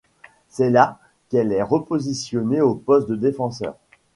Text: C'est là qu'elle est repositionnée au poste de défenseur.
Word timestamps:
C'est 0.49 0.71
là 0.71 0.97
qu'elle 1.29 1.51
est 1.51 1.61
repositionnée 1.61 2.59
au 2.59 2.73
poste 2.73 3.07
de 3.07 3.15
défenseur. 3.15 3.75